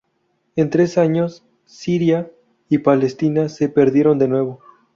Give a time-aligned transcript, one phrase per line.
[0.55, 2.31] En tres años, Siria
[2.69, 4.59] y Palestina se perdieron de nuevo.